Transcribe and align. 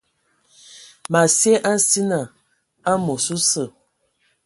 Ma 1.11 1.21
sye 1.37 1.53
a 1.69 1.71
nsina 1.77 2.19
amos 2.91 3.25
osə. 3.35 3.63